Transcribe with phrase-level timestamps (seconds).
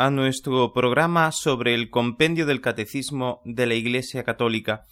[0.00, 4.86] a nuestro programa sobre el compendio del Catecismo de la Iglesia Católica.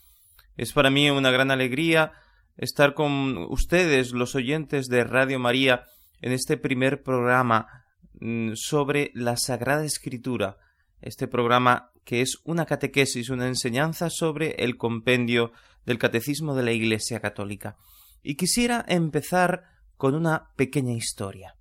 [0.59, 2.13] Es para mí una gran alegría
[2.59, 5.85] estar con ustedes, los oyentes de Radio María,
[6.21, 7.87] en este primer programa
[8.21, 10.59] mm, sobre la Sagrada Escritura,
[11.01, 15.53] este programa que es una catequesis, una enseñanza sobre el compendio
[15.87, 17.79] del Catecismo de la Iglesia Católica.
[18.23, 19.63] Y quisiera empezar
[19.97, 21.55] con una pequeña historia.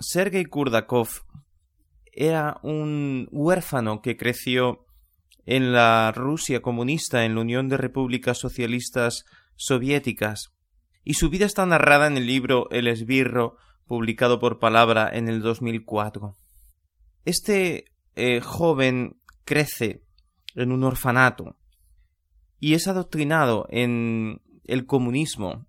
[0.00, 1.08] Sergei Kurdakov
[2.16, 4.86] era un huérfano que creció
[5.44, 10.52] en la Rusia comunista, en la Unión de Repúblicas Socialistas Soviéticas,
[11.04, 13.56] y su vida está narrada en el libro El esbirro,
[13.86, 16.36] publicado por Palabra en el 2004.
[17.24, 20.02] Este eh, joven crece
[20.56, 21.56] en un orfanato
[22.58, 25.66] y es adoctrinado en el comunismo.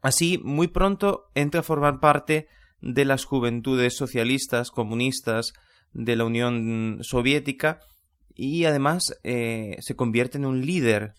[0.00, 2.48] Así, muy pronto entra a formar parte
[2.80, 5.52] de las juventudes socialistas, comunistas,
[5.92, 7.80] de la Unión Soviética
[8.34, 11.14] y además eh, se convierte en un líder.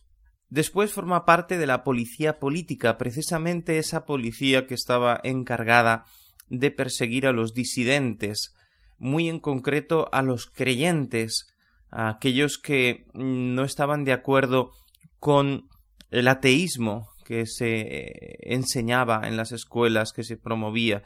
[0.49, 6.05] Después forma parte de la policía política, precisamente esa policía que estaba encargada
[6.47, 8.55] de perseguir a los disidentes,
[8.97, 11.47] muy en concreto a los creyentes,
[11.91, 14.71] a aquellos que no estaban de acuerdo
[15.19, 15.67] con
[16.09, 21.03] el ateísmo que se eh, enseñaba en las escuelas, que se promovía.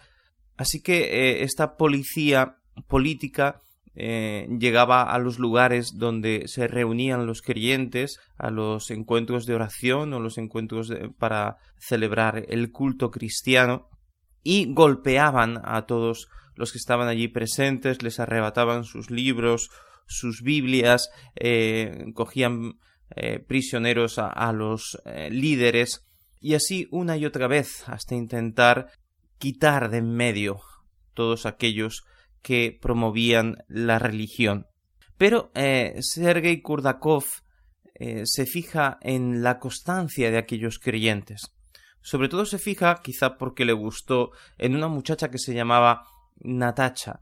[0.56, 3.62] Así que eh, esta policía política
[3.96, 10.14] eh, llegaba a los lugares donde se reunían los creyentes, a los encuentros de oración
[10.14, 13.88] o los encuentros para celebrar el culto cristiano,
[14.44, 19.70] y golpeaban a todos los que estaban allí presentes, les arrebataban sus libros,
[20.08, 22.80] sus Biblias, eh, cogían
[23.16, 26.06] eh, prisioneros a los líderes,
[26.42, 28.92] y así una y otra vez hasta intentar
[29.38, 30.60] quitar de en medio
[31.14, 32.04] todos aquellos
[32.44, 34.68] que promovían la religión.
[35.18, 37.24] Pero eh, Sergei Kurdakov
[37.96, 41.54] eh, se fija en la constancia de aquellos creyentes.
[42.02, 46.04] Sobre todo se fija, quizá porque le gustó, en una muchacha que se llamaba
[46.42, 47.22] Natacha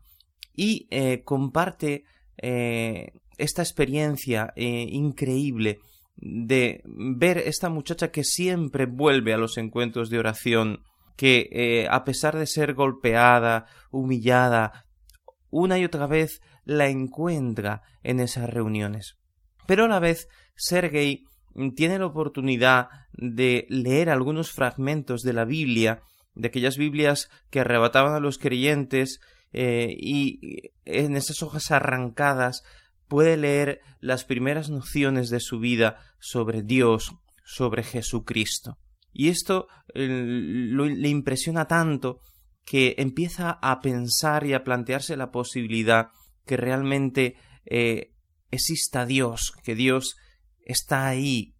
[0.56, 2.04] y eh, comparte
[2.44, 5.78] esta experiencia increíble
[6.16, 10.82] de ver esta muchacha que siempre vuelve a los encuentros de oración,
[11.16, 14.86] que a pesar de ser golpeada, humillada,
[15.52, 19.18] una y otra vez la encuentra en esas reuniones.
[19.68, 21.26] Pero a la vez, Sergei
[21.76, 26.02] tiene la oportunidad de leer algunos fragmentos de la Biblia,
[26.34, 29.20] de aquellas Biblias que arrebataban a los creyentes,
[29.54, 32.64] eh, y en esas hojas arrancadas
[33.08, 37.12] puede leer las primeras nociones de su vida sobre Dios,
[37.44, 38.78] sobre Jesucristo.
[39.12, 42.22] Y esto eh, le impresiona tanto
[42.66, 46.10] que empieza a pensar y a plantearse la posibilidad
[46.46, 47.36] que realmente
[47.66, 48.14] eh,
[48.52, 50.18] exista Dios, que Dios
[50.66, 51.56] está ahí,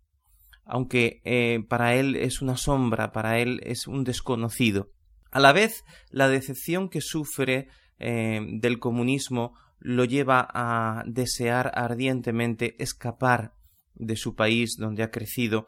[0.66, 4.92] aunque eh, para él es una sombra, para él es un desconocido.
[5.32, 7.70] A la vez, la decepción que sufre
[8.00, 13.54] eh, del comunismo lo lleva a desear ardientemente escapar
[13.96, 15.68] de su país donde ha crecido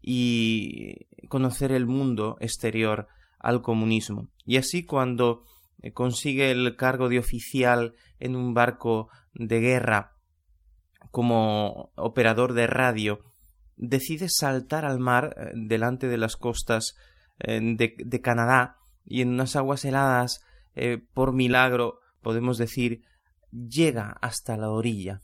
[0.00, 3.08] y conocer el mundo exterior
[3.42, 4.28] al comunismo.
[4.46, 5.44] Y así cuando
[5.82, 10.16] eh, consigue el cargo de oficial en un barco de guerra
[11.10, 13.20] como operador de radio,
[13.76, 16.94] decide saltar al mar eh, delante de las costas
[17.40, 20.40] eh, de, Canadá y en unas aguas heladas,
[21.12, 23.02] por milagro, podemos decir,
[23.50, 25.20] llega hasta la orilla.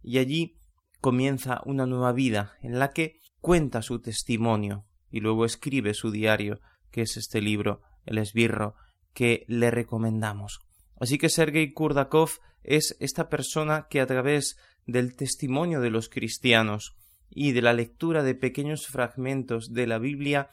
[0.00, 0.60] Y allí
[1.00, 6.60] comienza una nueva vida en la que cuenta su testimonio y luego escribe su diario
[6.90, 8.74] que es este libro, El esbirro,
[9.12, 10.60] que le recomendamos.
[10.98, 12.30] Así que Sergei Kurdakov
[12.62, 14.56] es esta persona que a través
[14.86, 16.96] del testimonio de los cristianos
[17.28, 20.50] y de la lectura de pequeños fragmentos de la Biblia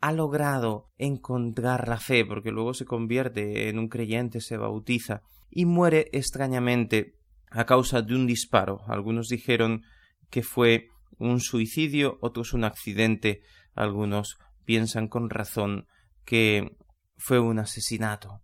[0.00, 5.64] ha logrado encontrar la fe, porque luego se convierte en un creyente, se bautiza y
[5.64, 7.14] muere extrañamente
[7.50, 8.80] a causa de un disparo.
[8.88, 9.82] Algunos dijeron
[10.30, 10.88] que fue
[11.18, 13.42] un suicidio, otros un accidente,
[13.74, 15.86] algunos piensan con razón
[16.24, 16.76] que
[17.16, 18.40] fue un asesinato.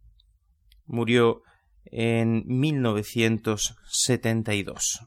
[0.87, 1.43] Murió
[1.85, 5.07] en 1972.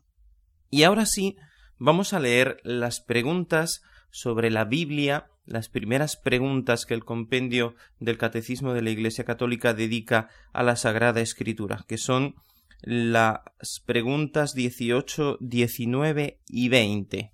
[0.69, 1.37] Y ahora sí,
[1.77, 3.81] vamos a leer las preguntas
[4.11, 9.73] sobre la Biblia, las primeras preguntas que el compendio del Catecismo de la Iglesia Católica
[9.73, 12.35] dedica a la Sagrada Escritura, que son
[12.81, 13.39] las
[13.85, 17.31] preguntas 18, 19 y 20.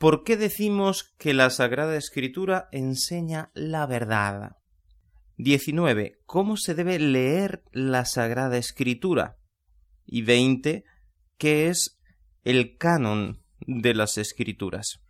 [0.00, 4.56] ¿Por qué decimos que la Sagrada Escritura enseña la verdad?
[5.36, 6.20] 19.
[6.24, 9.36] ¿Cómo se debe leer la Sagrada Escritura?
[10.06, 10.84] Y 20.
[11.36, 12.00] ¿Qué es
[12.44, 15.02] el canon de las Escrituras?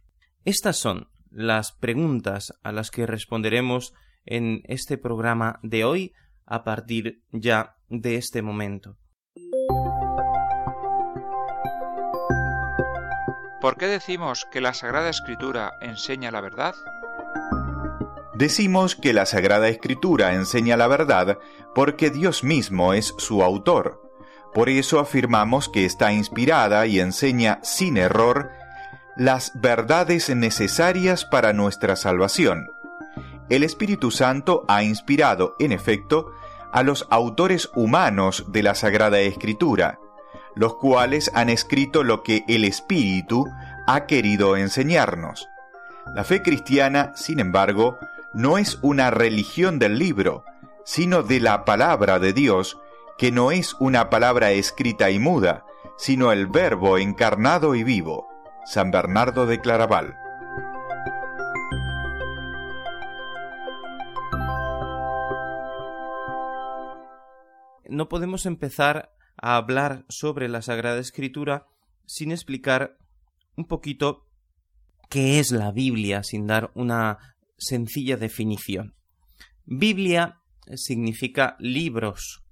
[0.45, 3.93] Estas son las preguntas a las que responderemos
[4.27, 6.15] en este programa de hoy
[6.47, 8.99] a partir ya de este momento.
[13.61, 16.75] ¿Por qué decimos que la Sagrada Escritura enseña la verdad?
[18.33, 21.39] Decimos que la Sagrada Escritura enseña la verdad
[21.75, 24.01] porque Dios mismo es su autor.
[24.55, 28.51] Por eso afirmamos que está inspirada y enseña sin error
[29.15, 32.67] las verdades necesarias para nuestra salvación.
[33.51, 36.33] El Espíritu Santo ha inspirado, en efecto,
[36.73, 39.99] a los autores humanos de la Sagrada Escritura,
[40.55, 43.47] los cuales han escrito lo que el Espíritu
[43.87, 45.49] ha querido enseñarnos.
[46.15, 47.99] La fe cristiana, sin embargo,
[48.33, 50.45] no es una religión del libro,
[50.85, 52.79] sino de la palabra de Dios,
[53.19, 55.65] que no es una palabra escrita y muda,
[55.97, 58.29] sino el verbo encarnado y vivo.
[58.65, 60.17] San Bernardo de Claraval.
[67.89, 71.67] No podemos empezar a hablar sobre la Sagrada Escritura
[72.07, 72.97] sin explicar
[73.57, 74.27] un poquito
[75.09, 77.19] qué es la Biblia, sin dar una
[77.57, 78.95] sencilla definición.
[79.65, 80.41] Biblia
[80.75, 82.43] significa libros,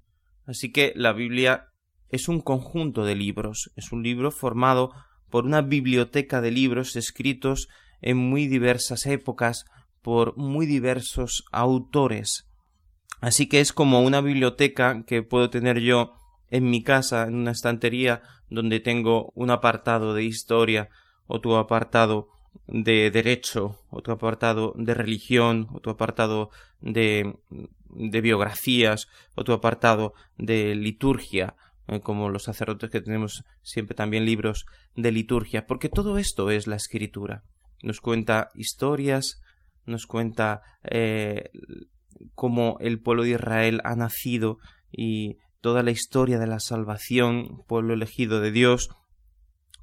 [0.45, 1.67] así que la Biblia
[2.09, 4.91] es un conjunto de libros, es un libro formado
[5.29, 7.67] por una biblioteca de libros escritos
[8.01, 9.65] en muy diversas épocas
[10.01, 12.47] por muy diversos autores.
[13.21, 16.13] Así que es como una biblioteca que puedo tener yo
[16.49, 20.89] en mi casa, en una estantería, donde tengo un apartado de historia,
[21.27, 22.29] otro apartado
[22.67, 26.49] de derecho, otro apartado de religión, otro apartado
[26.81, 27.35] de,
[27.89, 31.55] de biografías, otro apartado de liturgia,
[31.87, 36.67] eh, como los sacerdotes que tenemos siempre también libros de liturgia, porque todo esto es
[36.67, 37.43] la escritura.
[37.81, 39.41] Nos cuenta historias,
[39.85, 41.49] nos cuenta eh,
[42.35, 44.57] cómo el pueblo de Israel ha nacido
[44.91, 48.89] y toda la historia de la salvación, pueblo elegido de Dios,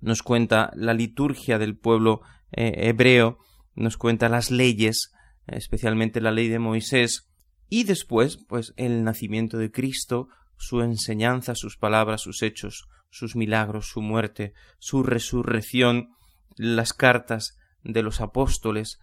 [0.01, 3.39] nos cuenta la liturgia del pueblo eh, hebreo,
[3.75, 5.13] nos cuenta las leyes,
[5.47, 7.29] especialmente la ley de Moisés,
[7.69, 13.89] y después, pues, el nacimiento de Cristo, su enseñanza, sus palabras, sus hechos, sus milagros,
[13.89, 16.11] su muerte, su resurrección,
[16.57, 18.99] las cartas de los apóstoles.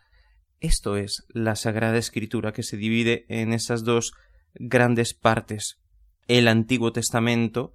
[0.59, 4.13] Esto es la Sagrada Escritura que se divide en esas dos
[4.55, 5.82] grandes partes
[6.27, 7.73] el Antiguo Testamento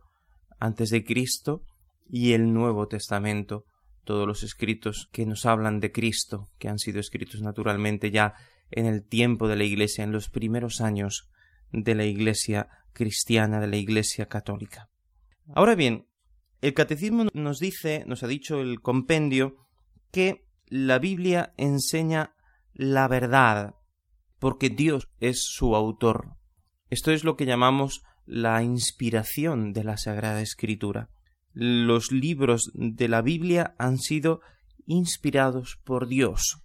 [0.59, 1.63] antes de Cristo
[2.08, 3.65] y el Nuevo Testamento,
[4.05, 8.34] todos los escritos que nos hablan de Cristo, que han sido escritos naturalmente ya
[8.70, 11.29] en el tiempo de la Iglesia, en los primeros años
[11.72, 14.89] de la Iglesia cristiana, de la Iglesia católica.
[15.55, 16.06] Ahora bien,
[16.61, 19.56] el catecismo nos dice, nos ha dicho el compendio,
[20.11, 22.34] que la Biblia enseña
[22.72, 23.75] la verdad,
[24.39, 26.37] porque Dios es su autor.
[26.91, 31.08] Esto es lo que llamamos la inspiración de la Sagrada Escritura.
[31.55, 34.43] Los libros de la Biblia han sido
[34.87, 36.63] inspirados por Dios.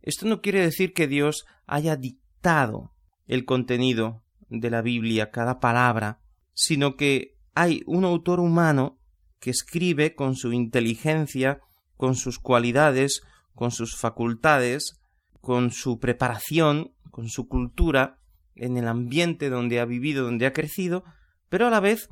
[0.00, 2.94] Esto no quiere decir que Dios haya dictado
[3.26, 6.20] el contenido de la Biblia, cada palabra,
[6.54, 8.98] sino que hay un autor humano
[9.38, 11.60] que escribe con su inteligencia,
[11.96, 13.20] con sus cualidades,
[13.54, 14.98] con sus facultades,
[15.42, 18.19] con su preparación, con su cultura,
[18.60, 21.02] en el ambiente donde ha vivido, donde ha crecido,
[21.48, 22.08] pero a la vez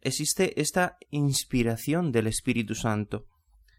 [0.00, 3.26] existe esta inspiración del Espíritu Santo,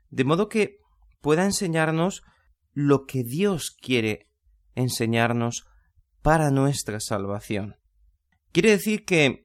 [0.09, 0.77] de modo que
[1.21, 2.23] pueda enseñarnos
[2.73, 4.29] lo que Dios quiere
[4.73, 5.65] enseñarnos
[6.21, 7.75] para nuestra salvación.
[8.51, 9.43] Quiere decir que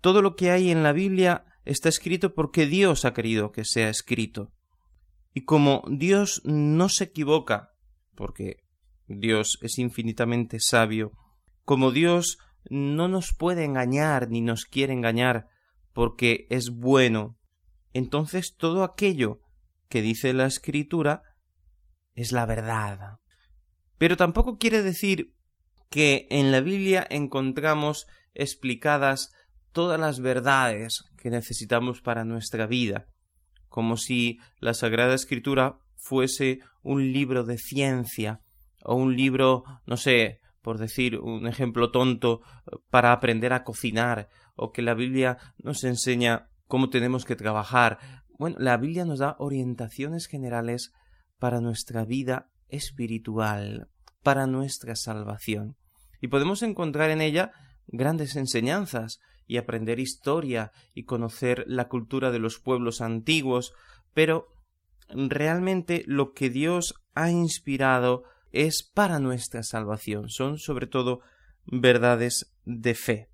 [0.00, 3.88] todo lo que hay en la Biblia está escrito porque Dios ha querido que sea
[3.88, 4.52] escrito.
[5.32, 7.70] Y como Dios no se equivoca,
[8.14, 8.64] porque
[9.06, 11.12] Dios es infinitamente sabio,
[11.68, 12.38] como Dios
[12.70, 15.48] no nos puede engañar ni nos quiere engañar
[15.92, 17.36] porque es bueno,
[17.92, 19.42] entonces todo aquello
[19.90, 21.24] que dice la escritura
[22.14, 23.18] es la verdad.
[23.98, 25.34] Pero tampoco quiere decir
[25.90, 29.30] que en la Biblia encontramos explicadas
[29.72, 33.08] todas las verdades que necesitamos para nuestra vida,
[33.68, 38.40] como si la Sagrada Escritura fuese un libro de ciencia
[38.82, 42.42] o un libro, no sé, por decir un ejemplo tonto,
[42.90, 47.98] para aprender a cocinar, o que la Biblia nos enseña cómo tenemos que trabajar.
[48.38, 50.92] Bueno, la Biblia nos da orientaciones generales
[51.38, 53.88] para nuestra vida espiritual,
[54.22, 55.76] para nuestra salvación.
[56.20, 57.52] Y podemos encontrar en ella
[57.86, 63.72] grandes enseñanzas y aprender historia y conocer la cultura de los pueblos antiguos,
[64.12, 64.48] pero
[65.08, 71.20] realmente lo que Dios ha inspirado es para nuestra salvación, son sobre todo
[71.66, 73.28] verdades de fe.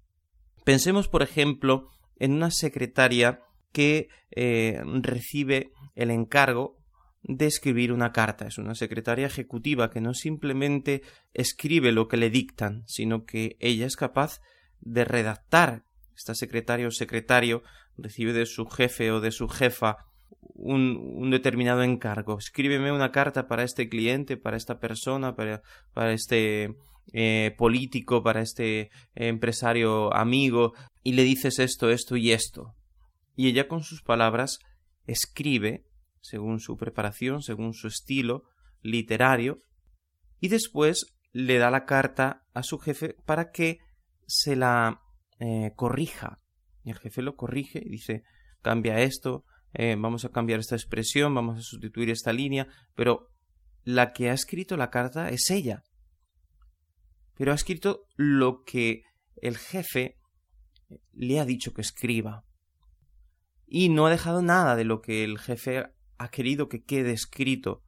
[0.65, 3.41] Pensemos, por ejemplo, en una secretaria
[3.73, 6.79] que eh, recibe el encargo
[7.23, 8.47] de escribir una carta.
[8.47, 11.03] Es una secretaria ejecutiva que no simplemente
[11.33, 14.41] escribe lo que le dictan, sino que ella es capaz
[14.81, 15.85] de redactar.
[16.17, 17.63] Esta secretaria o secretario
[17.97, 20.07] recibe de su jefe o de su jefa
[20.55, 22.39] un, determinado encargo.
[22.39, 26.77] Escríbeme una carta para este cliente, para esta persona, para, para este
[27.13, 32.75] eh, político, para este empresario amigo, y le dices esto, esto y esto.
[33.37, 34.59] Y ella con sus palabras
[35.07, 35.85] escribe,
[36.21, 38.45] según su preparación, según su estilo
[38.81, 39.61] literario,
[40.41, 43.79] y después le da la carta a su jefe para que
[44.27, 45.01] se la
[45.41, 46.41] eh, corrija.
[46.85, 48.23] Y el jefe lo corrige y dice,
[48.63, 49.45] cambia esto,
[49.75, 53.31] eh, vamos a cambiar esta expresión, vamos a sustituir esta línea, pero
[53.83, 55.83] la que ha escrito la carta es ella.
[57.37, 59.03] Pero ha escrito lo que
[59.37, 60.17] el jefe
[61.13, 62.45] le ha dicho que escriba.
[63.67, 65.85] Y no ha dejado nada de lo que el jefe
[66.19, 67.83] ha querido que quede escrito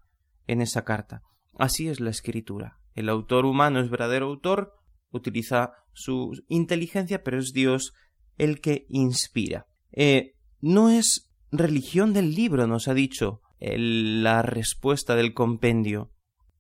[0.49, 1.23] en esa carta.
[1.57, 2.81] Así es la escritura.
[2.95, 4.75] El autor humano es verdadero autor,
[5.11, 7.93] utiliza su inteligencia, pero es Dios
[8.37, 9.67] el que inspira.
[9.93, 16.13] Eh, no es religión del libro, nos ha dicho la respuesta del compendio.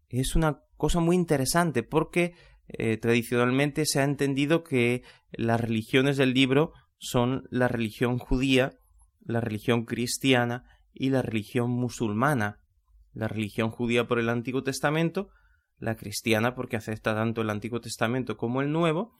[0.08, 2.34] Es una cosa muy interesante porque
[2.68, 5.02] eh, tradicionalmente se ha entendido que
[5.32, 8.78] las religiones del libro son la religión judía,
[9.20, 12.60] la religión cristiana y la religión musulmana.
[13.12, 15.28] La religión judía por el Antiguo Testamento,
[15.78, 19.16] la cristiana porque acepta tanto el Antiguo Testamento como el Nuevo,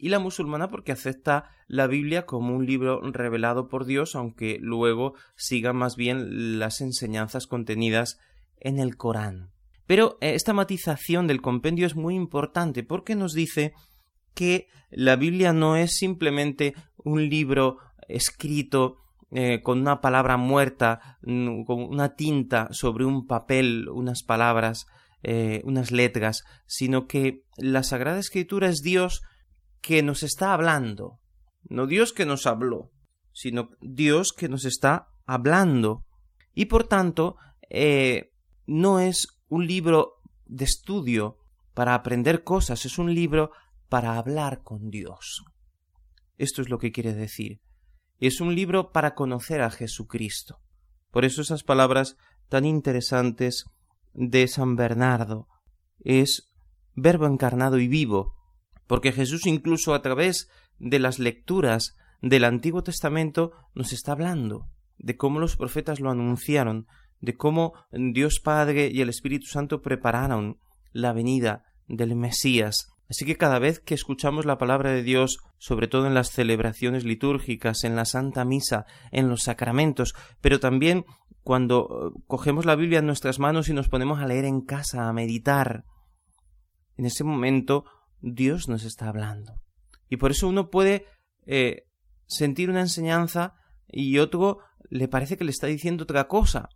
[0.00, 5.14] y la musulmana porque acepta la Biblia como un libro revelado por Dios, aunque luego
[5.36, 8.18] siga más bien las enseñanzas contenidas
[8.58, 9.50] en el Corán.
[9.86, 13.72] Pero eh, esta matización del compendio es muy importante porque nos dice
[14.34, 17.78] que la Biblia no es simplemente un libro
[18.08, 18.96] escrito
[19.32, 24.86] eh, con una palabra muerta, con una tinta sobre un papel, unas palabras,
[25.22, 29.22] eh, unas letras, sino que la Sagrada Escritura es Dios
[29.80, 31.18] que nos está hablando.
[31.68, 32.90] No Dios que nos habló,
[33.32, 36.04] sino Dios que nos está hablando.
[36.54, 37.36] Y por tanto,
[37.68, 38.32] eh,
[38.66, 41.38] no es un libro de estudio
[41.74, 43.52] para aprender cosas, es un libro
[43.88, 45.44] para hablar con Dios.
[46.36, 47.60] Esto es lo que quiere decir.
[48.18, 50.58] Es un libro para conocer a Jesucristo.
[51.10, 52.16] Por eso esas palabras
[52.48, 53.64] tan interesantes
[54.12, 55.48] de San Bernardo
[56.00, 56.52] es
[56.94, 58.34] verbo encarnado y vivo,
[58.90, 60.48] porque Jesús incluso a través
[60.80, 64.66] de las lecturas del Antiguo Testamento nos está hablando
[64.98, 66.88] de cómo los profetas lo anunciaron,
[67.20, 70.58] de cómo Dios Padre y el Espíritu Santo prepararon
[70.90, 72.88] la venida del Mesías.
[73.08, 77.04] Así que cada vez que escuchamos la palabra de Dios, sobre todo en las celebraciones
[77.04, 81.04] litúrgicas, en la Santa Misa, en los sacramentos, pero también
[81.44, 85.08] cuando eh, cogemos la Biblia en nuestras manos y nos ponemos a leer en casa,
[85.08, 85.84] a meditar,
[86.96, 87.84] en ese momento
[88.20, 89.54] Dios nos está hablando.
[90.08, 91.06] Y por eso uno puede
[91.46, 91.86] eh,
[92.26, 93.54] sentir una enseñanza
[93.88, 94.58] y otro
[94.88, 96.68] le parece que le está diciendo otra cosa.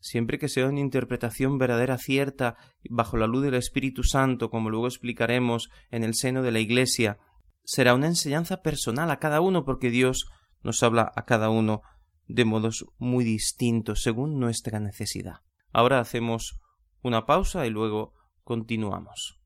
[0.00, 2.56] Siempre que sea una interpretación verdadera, cierta,
[2.90, 7.18] bajo la luz del Espíritu Santo, como luego explicaremos en el seno de la Iglesia,
[7.64, 10.26] será una enseñanza personal a cada uno porque Dios
[10.62, 11.82] nos habla a cada uno
[12.26, 15.40] de modos muy distintos según nuestra necesidad.
[15.72, 16.60] Ahora hacemos
[17.02, 19.43] una pausa y luego continuamos.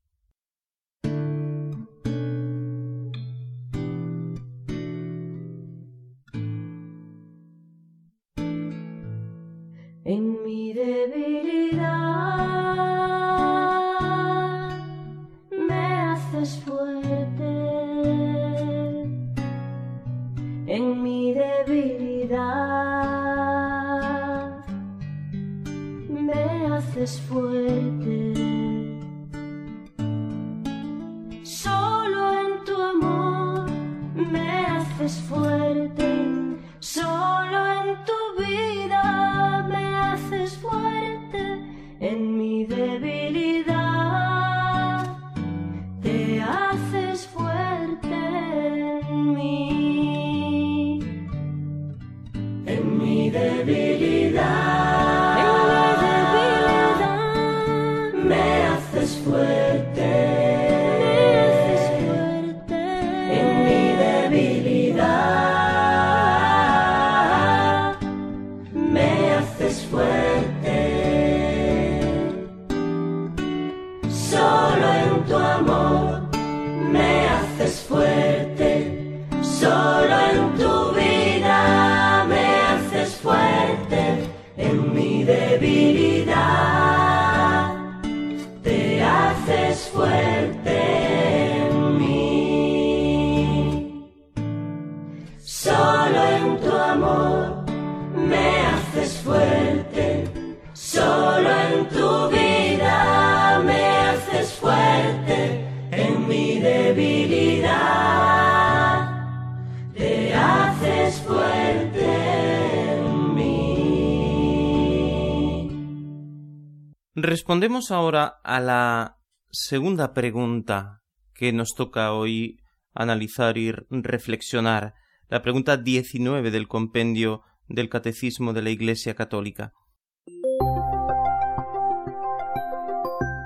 [117.21, 119.17] Respondemos ahora a la
[119.51, 121.01] segunda pregunta
[121.33, 122.61] que nos toca hoy
[122.93, 124.93] analizar y reflexionar,
[125.27, 129.73] la pregunta 19 del compendio del Catecismo de la Iglesia Católica.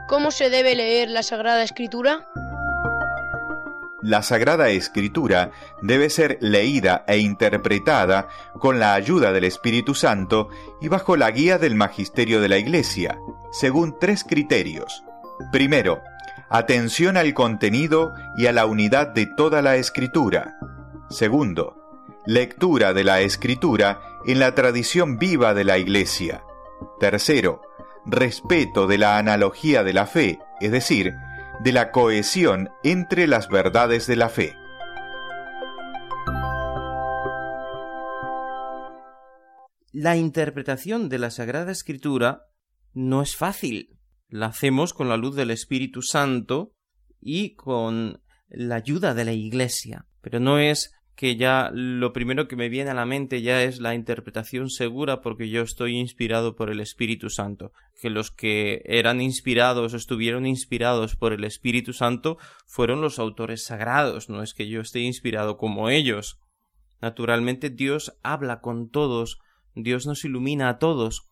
[0.07, 2.27] ¿Cómo se debe leer la Sagrada Escritura?
[4.03, 8.27] La Sagrada Escritura debe ser leída e interpretada
[8.59, 10.49] con la ayuda del Espíritu Santo
[10.81, 13.17] y bajo la guía del Magisterio de la Iglesia,
[13.53, 15.05] según tres criterios.
[15.53, 16.01] Primero,
[16.49, 20.57] atención al contenido y a la unidad de toda la Escritura.
[21.09, 21.77] Segundo,
[22.25, 26.43] lectura de la Escritura en la tradición viva de la Iglesia.
[26.99, 27.61] Tercero,
[28.05, 31.13] respeto de la analogía de la fe, es decir,
[31.63, 34.53] de la cohesión entre las verdades de la fe.
[39.93, 42.41] La interpretación de la Sagrada Escritura
[42.93, 43.97] no es fácil.
[44.27, 46.73] La hacemos con la luz del Espíritu Santo
[47.21, 50.07] y con la ayuda de la Iglesia.
[50.19, 53.79] Pero no es que ya lo primero que me viene a la mente ya es
[53.79, 57.71] la interpretación segura porque yo estoy inspirado por el Espíritu Santo.
[58.01, 64.29] Que los que eran inspirados, estuvieron inspirados por el Espíritu Santo, fueron los autores sagrados,
[64.29, 66.39] no es que yo esté inspirado como ellos.
[66.99, 69.39] Naturalmente Dios habla con todos,
[69.75, 71.29] Dios nos ilumina a todos,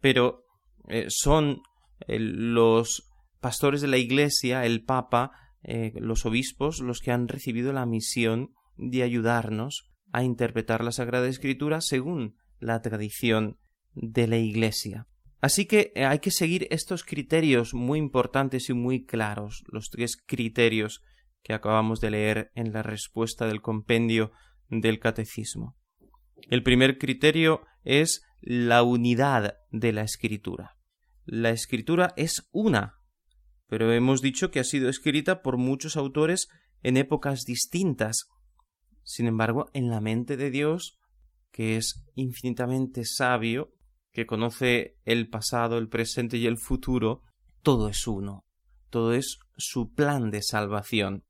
[0.00, 0.44] pero
[0.88, 1.60] eh, son
[2.06, 3.10] eh, los
[3.40, 8.54] pastores de la Iglesia, el Papa, eh, los obispos, los que han recibido la misión
[8.78, 13.58] de ayudarnos a interpretar la Sagrada Escritura según la tradición
[13.94, 15.06] de la Iglesia.
[15.40, 20.16] Así que eh, hay que seguir estos criterios muy importantes y muy claros, los tres
[20.16, 21.02] criterios
[21.42, 24.32] que acabamos de leer en la respuesta del compendio
[24.68, 25.76] del Catecismo.
[26.50, 30.76] El primer criterio es la unidad de la Escritura.
[31.24, 32.98] La Escritura es una,
[33.68, 36.48] pero hemos dicho que ha sido escrita por muchos autores
[36.82, 38.28] en épocas distintas,
[39.08, 40.98] sin embargo, en la mente de Dios,
[41.50, 43.72] que es infinitamente sabio,
[44.12, 47.22] que conoce el pasado, el presente y el futuro,
[47.62, 48.44] todo es uno,
[48.90, 51.24] todo es su plan de salvación.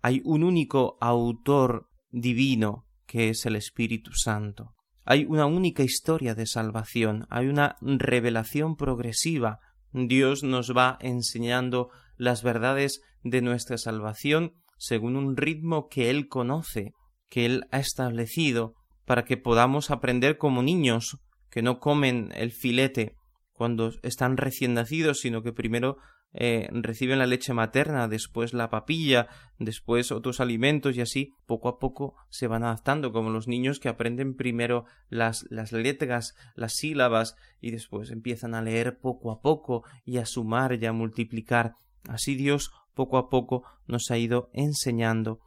[0.00, 4.74] Hay un único autor divino, que es el Espíritu Santo.
[5.04, 9.60] Hay una única historia de salvación, hay una revelación progresiva.
[9.92, 16.94] Dios nos va enseñando las verdades de nuestra salvación según un ritmo que Él conoce,
[17.28, 21.18] que Él ha establecido para que podamos aprender como niños
[21.50, 23.16] que no comen el filete
[23.52, 25.98] cuando están recién nacidos, sino que primero
[26.34, 31.78] eh, reciben la leche materna, después la papilla, después otros alimentos y así poco a
[31.78, 37.34] poco se van adaptando, como los niños que aprenden primero las, las letras, las sílabas
[37.60, 41.74] y después empiezan a leer poco a poco y a sumar y a multiplicar.
[42.08, 45.40] Así Dios poco a poco nos ha ido enseñando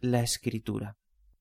[0.00, 0.96] la escritura.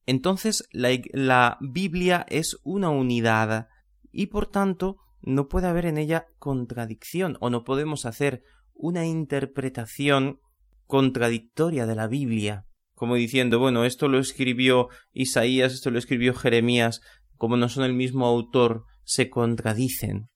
[0.08, 3.68] Entonces la, Biblia es una unidad
[4.10, 8.42] y por tanto no puede haber en ella contradicción o no podemos hacer
[8.74, 10.40] una interpretación
[10.86, 17.02] contradictoria de la Biblia, como diciendo, bueno, esto lo escribió Isaías, esto lo escribió Jeremías,
[17.36, 20.30] como no son el mismo autor, se contradicen.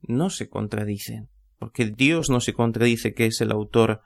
[0.00, 4.00] No se contradicen, porque Dios no se contradice que es el autor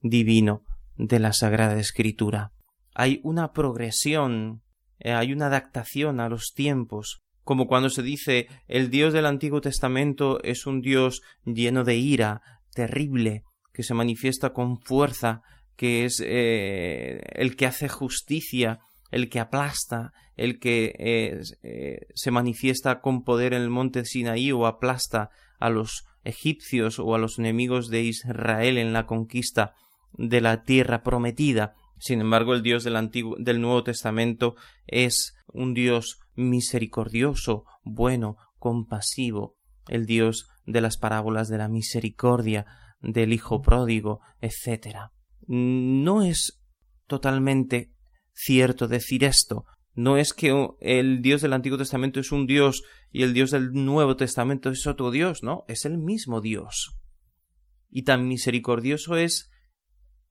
[0.00, 0.62] divino
[0.94, 2.52] de la Sagrada Escritura.
[2.94, 4.62] Hay una progresión
[5.00, 9.60] eh, hay una adaptación a los tiempos, como cuando se dice el Dios del Antiguo
[9.60, 12.42] Testamento es un Dios lleno de ira,
[12.74, 15.42] terrible, que se manifiesta con fuerza,
[15.76, 18.80] que es eh, el que hace justicia,
[19.10, 24.66] el que aplasta, el que eh, se manifiesta con poder en el monte Sinaí o
[24.66, 29.74] aplasta a los egipcios o a los enemigos de Israel en la conquista
[30.12, 31.74] de la tierra prometida.
[31.98, 34.54] Sin embargo, el Dios del Antiguo, del Nuevo Testamento
[34.86, 39.56] es un Dios misericordioso, bueno, compasivo,
[39.88, 42.66] el Dios de las parábolas de la misericordia,
[43.00, 45.10] del Hijo pródigo, etc.
[45.46, 46.60] No es
[47.06, 47.92] totalmente
[48.32, 49.64] cierto decir esto.
[49.94, 53.72] No es que el Dios del Antiguo Testamento es un Dios y el Dios del
[53.72, 56.96] Nuevo Testamento es otro Dios, no, es el mismo Dios.
[57.90, 59.50] Y tan misericordioso es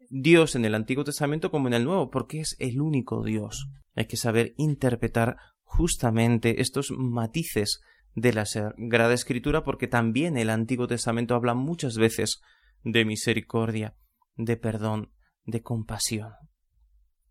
[0.10, 3.68] Dios en el Antiguo Testamento como en el Nuevo, porque es el único Dios.
[3.96, 7.82] Hay que saber interpretar justamente estos matices
[8.16, 12.42] de la Sagrada Escritura, porque también el Antiguo Testamento habla muchas veces
[12.84, 13.96] de misericordia,
[14.36, 15.12] de perdón,
[15.46, 16.34] de compasión.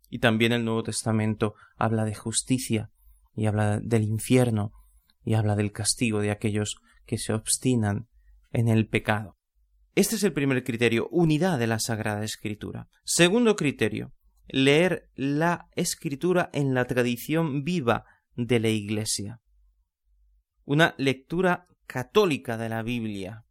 [0.09, 2.91] Y también el Nuevo Testamento habla de justicia
[3.35, 4.71] y habla del infierno
[5.23, 8.07] y habla del castigo de aquellos que se obstinan
[8.51, 9.36] en el pecado.
[9.97, 12.87] Este es el primer criterio, unidad de la Sagrada Escritura.
[13.03, 14.13] Segundo criterio,
[14.47, 18.05] leer la Escritura en la tradición viva
[18.35, 19.39] de la Iglesia.
[20.65, 23.45] Una lectura católica de la Biblia.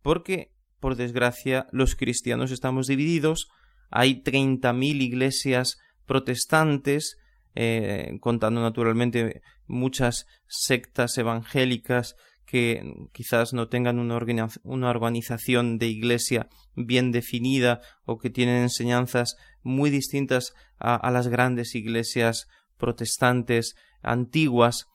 [0.00, 3.48] Porque, por desgracia, los cristianos estamos divididos.
[3.90, 7.16] Hay treinta mil iglesias protestantes,
[7.56, 12.14] eh, contando naturalmente muchas sectas evangélicas
[12.48, 12.82] que
[13.12, 14.16] quizás no tengan una,
[14.88, 22.48] organización de iglesia bien definida o que tienen enseñanzas muy distintas a, las grandes iglesias
[22.78, 24.86] protestantes antiguas,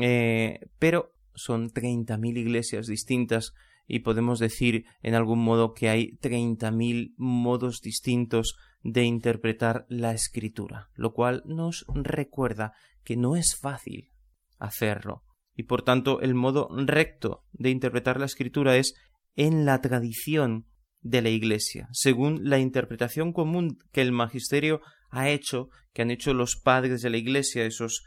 [0.00, 3.52] eh, pero son treinta mil iglesias distintas
[3.86, 10.12] y podemos decir en algún modo que hay treinta mil modos distintos de interpretar la
[10.12, 12.72] escritura, lo cual nos recuerda
[13.04, 14.10] que no es fácil
[14.58, 15.22] hacerlo.
[15.56, 18.94] Y por tanto el modo recto de interpretar la escritura es
[19.36, 20.66] en la tradición
[21.00, 26.32] de la Iglesia, según la interpretación común que el magisterio ha hecho, que han hecho
[26.32, 28.02] los padres de la Iglesia, esos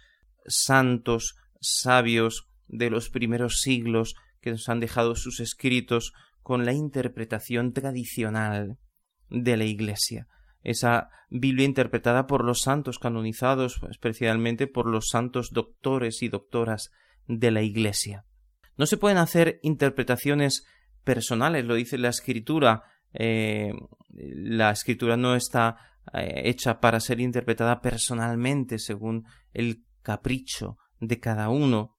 [0.46, 7.74] santos sabios de los primeros siglos que nos han dejado sus escritos con la interpretación
[7.74, 8.78] tradicional
[9.30, 10.28] de la Iglesia.
[10.64, 16.90] Esa Biblia interpretada por los santos canonizados, especialmente por los santos doctores y doctoras
[17.28, 18.26] de la Iglesia.
[18.78, 20.66] No se pueden hacer interpretaciones
[21.04, 22.84] personales, lo dice la Escritura.
[23.14, 23.74] Eh,
[24.10, 25.78] la Escritura no está
[26.14, 31.98] eh, hecha para ser interpretada personalmente según el capricho de cada uno,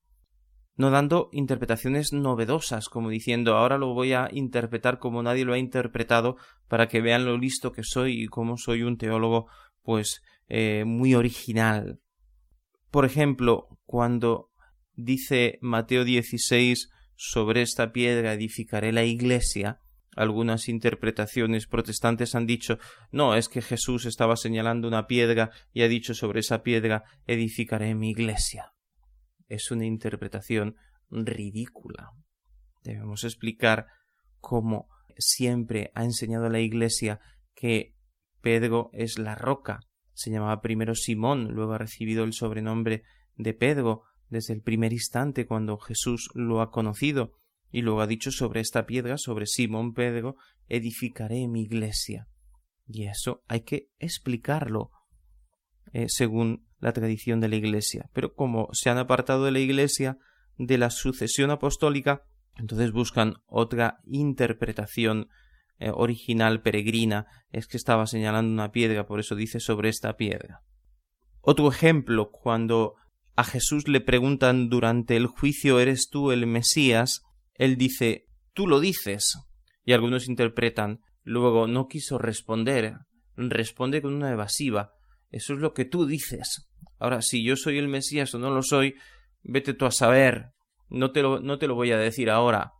[0.77, 5.59] no dando interpretaciones novedosas, como diciendo ahora lo voy a interpretar como nadie lo ha
[5.59, 6.37] interpretado
[6.69, 9.49] para que vean lo listo que soy y cómo soy un teólogo
[9.83, 12.01] pues eh, muy original.
[12.91, 14.51] Por ejemplo, cuando
[14.99, 19.81] dice Mateo 16 sobre esta piedra edificaré la iglesia,
[20.15, 22.79] algunas interpretaciones protestantes han dicho
[23.11, 27.95] no, es que Jesús estaba señalando una piedra y ha dicho sobre esa piedra edificaré
[27.95, 28.73] mi iglesia
[29.49, 30.77] es una interpretación
[31.11, 32.13] ridícula.
[32.85, 33.87] Debemos explicar
[34.41, 37.21] cómo siempre ha enseñado la Iglesia
[37.55, 37.95] que
[38.41, 39.81] Pedro es la roca.
[40.13, 43.03] Se llamaba primero Simón, luego ha recibido el sobrenombre
[43.37, 47.33] de Pedro desde el primer instante cuando Jesús lo ha conocido,
[47.71, 50.37] y luego ha dicho sobre esta piedra, sobre Simón Pedro,
[50.69, 52.29] edificaré mi iglesia.
[52.87, 54.91] Y eso hay que explicarlo
[55.93, 58.09] eh, según la tradición de la Iglesia.
[58.12, 60.19] Pero como se han apartado de la Iglesia,
[60.57, 62.25] de la sucesión apostólica,
[62.57, 65.29] entonces buscan otra interpretación
[65.79, 67.27] eh, original peregrina.
[67.51, 70.62] Es que estaba señalando una piedra, por eso dice sobre esta piedra.
[71.41, 72.95] Otro ejemplo, cuando
[73.38, 77.22] a Jesús le preguntan durante el juicio ¿eres tú el Mesías?
[77.55, 79.38] Él dice tú lo dices.
[79.85, 82.96] Y algunos interpretan luego no quiso responder,
[83.37, 84.90] responde con una evasiva.
[85.31, 86.68] Eso es lo que tú dices.
[86.98, 88.96] Ahora, si yo soy el Mesías o no lo soy,
[89.44, 90.51] vete tú a saber.
[90.88, 92.72] No te lo, no te lo voy a decir ahora.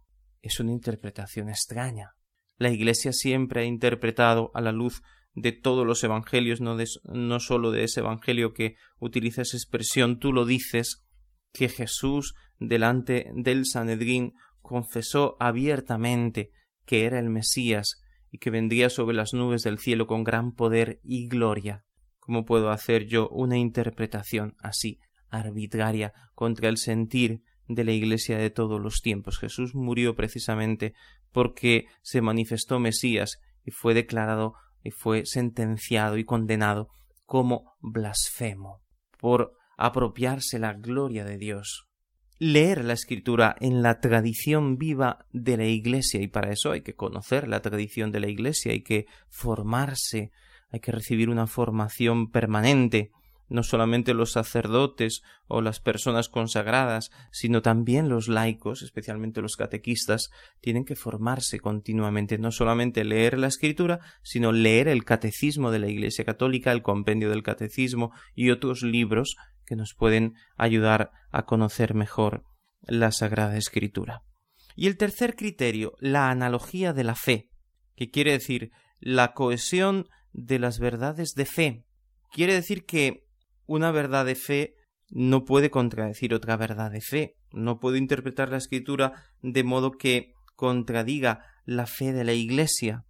[0.43, 2.17] Es una interpretación extraña.
[2.57, 5.03] La Iglesia siempre ha interpretado a la luz
[5.35, 10.19] de todos los evangelios, no, de, no sólo de ese evangelio que utiliza esa expresión,
[10.19, 11.05] tú lo dices,
[11.53, 16.51] que Jesús delante del Sanedrín confesó abiertamente
[16.85, 21.01] que era el Mesías y que vendría sobre las nubes del cielo con gran poder
[21.03, 21.85] y gloria
[22.29, 28.51] ¿Cómo puedo hacer yo una interpretación así, arbitraria, contra el sentir de la Iglesia de
[28.51, 29.39] todos los tiempos?
[29.39, 30.93] Jesús murió precisamente
[31.33, 34.53] porque se manifestó Mesías y fue declarado
[34.91, 36.89] fue sentenciado y condenado
[37.25, 38.83] como blasfemo
[39.19, 41.85] por apropiarse la gloria de Dios.
[42.39, 46.95] Leer la escritura en la tradición viva de la Iglesia y para eso hay que
[46.95, 50.31] conocer la tradición de la Iglesia, hay que formarse,
[50.71, 53.11] hay que recibir una formación permanente,
[53.49, 60.31] no solamente los sacerdotes o las personas consagradas, sino también los laicos, especialmente los catequistas,
[60.61, 65.89] tienen que formarse continuamente, no solamente leer la escritura, sino leer el catecismo de la
[65.89, 71.95] Iglesia Católica, el compendio del catecismo y otros libros que nos pueden ayudar a conocer
[71.95, 72.45] mejor
[72.83, 74.23] la Sagrada Escritura.
[74.77, 77.51] Y el tercer criterio, la analogía de la fe,
[77.97, 81.85] que quiere decir la cohesión de las verdades de fe.
[82.33, 83.28] Quiere decir que
[83.69, 84.75] una verdad de fe
[85.11, 87.37] no puede contradecir otra verdad de fe.
[87.53, 93.05] No puedo interpretar la escritura de modo que contradiga la fe de la Iglesia.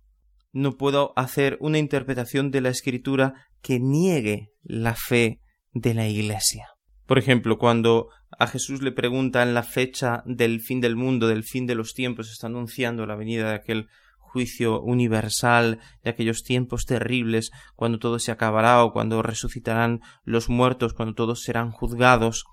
[0.52, 5.40] No puedo hacer una interpretación de la escritura que niegue la fe
[5.72, 6.66] de la Iglesia.
[7.06, 11.66] Por ejemplo, cuando a Jesús le preguntan la fecha del fin del mundo, del fin
[11.66, 13.88] de los tiempos, está anunciando la venida de aquel
[14.28, 20.94] juicio universal de aquellos tiempos terribles, cuando todo se acabará o cuando resucitarán los muertos,
[20.94, 22.44] cuando todos serán juzgados.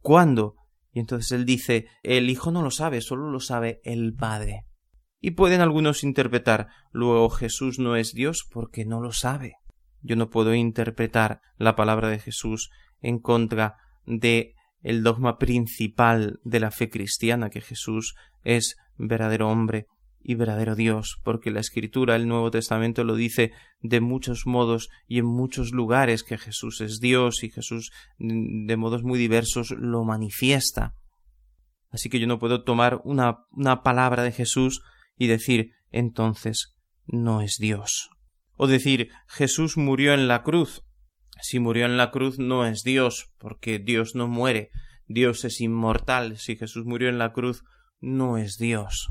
[0.00, 0.56] ¿Cuándo?
[0.92, 4.66] Y entonces él dice el Hijo no lo sabe, solo lo sabe el Padre.
[5.20, 9.54] Y pueden algunos interpretar luego Jesús no es Dios porque no lo sabe.
[10.00, 16.60] Yo no puedo interpretar la palabra de Jesús en contra de el dogma principal de
[16.60, 19.86] la fe cristiana, que Jesús es verdadero hombre
[20.24, 25.18] y verdadero Dios, porque la Escritura, el Nuevo Testamento lo dice de muchos modos y
[25.18, 30.04] en muchos lugares que Jesús es Dios y Jesús mm, de modos muy diversos lo
[30.04, 30.94] manifiesta.
[31.90, 34.82] Así que yo no puedo tomar una, una palabra de Jesús
[35.16, 38.10] y decir entonces no es Dios.
[38.56, 40.84] O decir Jesús murió en la cruz.
[41.40, 44.70] Si murió en la cruz no es Dios, porque Dios no muere.
[45.06, 46.38] Dios es inmortal.
[46.38, 47.64] Si Jesús murió en la cruz
[48.00, 49.10] no es Dios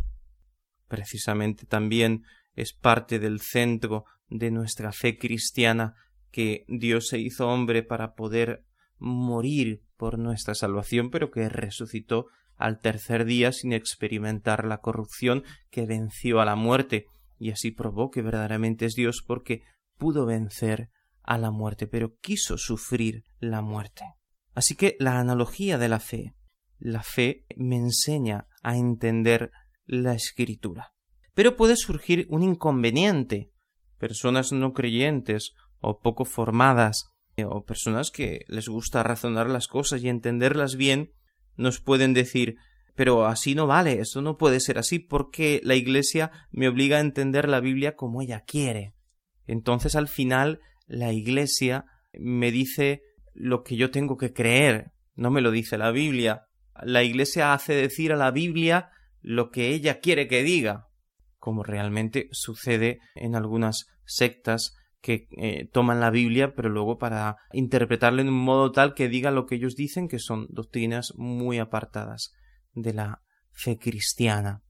[0.92, 5.96] precisamente también es parte del centro de nuestra fe cristiana
[6.32, 8.66] que Dios se hizo hombre para poder
[8.98, 12.26] morir por nuestra salvación, pero que resucitó
[12.58, 17.06] al tercer día sin experimentar la corrupción que venció a la muerte,
[17.40, 19.62] y así probó que verdaderamente es Dios porque
[19.98, 20.90] pudo vencer
[21.24, 24.04] a la muerte, pero quiso sufrir la muerte.
[24.54, 26.36] Así que la analogía de la fe,
[26.80, 29.52] la fe me enseña a entender
[29.86, 30.94] la escritura.
[31.34, 33.52] Pero puede surgir un inconveniente.
[33.98, 40.04] Personas no creyentes o poco formadas eh, o personas que les gusta razonar las cosas
[40.04, 41.12] y entenderlas bien
[41.56, 42.58] nos pueden decir
[42.96, 47.02] pero así no vale, eso no puede ser así porque la Iglesia me obliga a
[47.02, 48.94] entender la Biblia como ella quiere.
[49.48, 53.02] Entonces al final la Iglesia me dice
[53.34, 56.48] lo que yo tengo que creer, no me lo dice la Biblia.
[56.84, 58.90] La Iglesia hace decir a la Biblia
[59.22, 60.88] lo que ella quiere que diga,
[61.38, 68.22] como realmente sucede en algunas sectas que eh, toman la Biblia, pero luego para interpretarla
[68.22, 72.32] en un modo tal que diga lo que ellos dicen, que son doctrinas muy apartadas
[72.74, 74.62] de la fe cristiana.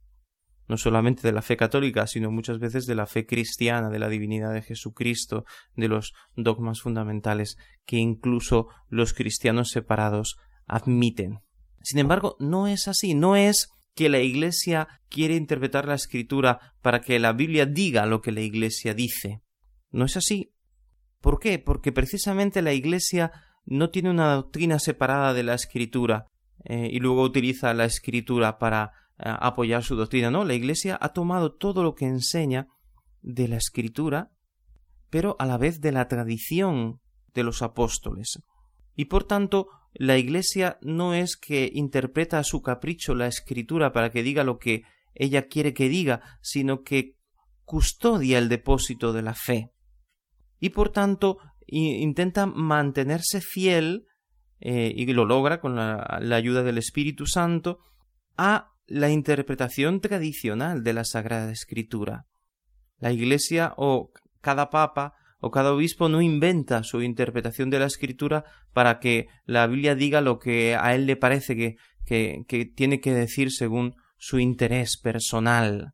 [0.68, 4.08] No solamente de la fe católica, sino muchas veces de la fe cristiana, de la
[4.08, 5.44] divinidad de Jesucristo,
[5.76, 11.40] de los dogmas fundamentales que incluso los cristianos separados admiten.
[11.82, 17.02] Sin embargo, no es así, no es que la Iglesia quiere interpretar la Escritura para
[17.02, 19.42] que la Biblia diga lo que la Iglesia dice.
[19.92, 20.54] No es así.
[21.20, 21.60] ¿Por qué?
[21.60, 23.32] Porque precisamente la Iglesia
[23.66, 26.28] no tiene una doctrina separada de la Escritura
[26.64, 30.32] eh, y luego utiliza la Escritura para eh, apoyar su doctrina.
[30.32, 32.68] No, la Iglesia ha tomado todo lo que enseña
[33.22, 34.32] de la Escritura,
[35.10, 37.02] pero a la vez de la tradición
[37.34, 38.42] de los apóstoles.
[38.96, 44.10] Y por tanto la Iglesia no es que interpreta a su capricho la escritura para
[44.10, 47.18] que diga lo que ella quiere que diga, sino que
[47.66, 49.72] custodia el depósito de la fe.
[50.60, 54.06] Y por tanto intenta mantenerse fiel,
[54.60, 57.80] eh, y lo logra con la, la ayuda del Espíritu Santo,
[58.38, 62.28] a la interpretación tradicional de la Sagrada Escritura.
[63.00, 68.46] La Iglesia o cada papa o cada obispo no inventa su interpretación de la escritura
[68.74, 71.76] para que la Biblia diga lo que a él le parece que,
[72.06, 75.94] que, tiene que decir según su interés personal,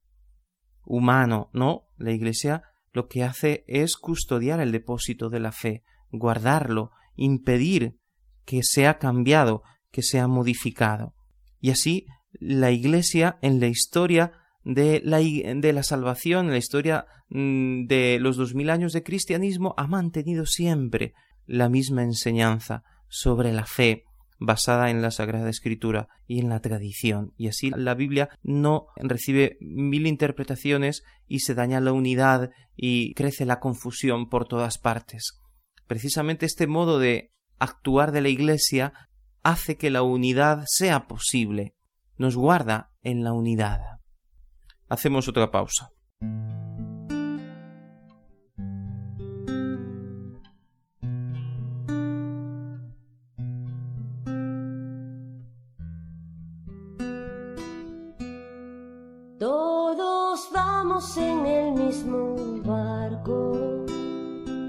[0.84, 1.50] humano.
[1.54, 7.98] No, la Iglesia lo que hace es custodiar el depósito de la fe, guardarlo, impedir
[8.44, 11.16] que sea cambiado, que sea modificado.
[11.62, 14.34] Y así la Iglesia en la historia
[14.68, 19.02] de la, de la salvación, en la historia mm, de los dos mil años de
[19.02, 21.14] cristianismo, ha mantenido siempre
[21.46, 24.04] la misma enseñanza sobre la fe
[24.40, 27.34] basada en la Sagrada Escritura y en la tradición.
[27.38, 33.46] Y así la Biblia no recibe mil interpretaciones y se daña la unidad y crece
[33.46, 35.40] la confusión por todas partes.
[35.88, 38.92] Precisamente este modo de actuar de la Iglesia
[39.44, 41.74] hace que la unidad sea posible,
[42.18, 43.97] nos guarda en la unidad.
[44.90, 45.92] Hacemos otra pausa.
[59.40, 63.86] Todos vamos en el mismo barco,